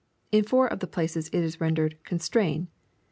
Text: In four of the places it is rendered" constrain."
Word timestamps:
In 0.31 0.43
four 0.45 0.67
of 0.67 0.79
the 0.79 0.87
places 0.87 1.27
it 1.27 1.43
is 1.43 1.61
rendered" 1.61 1.95
constrain." 2.05 2.69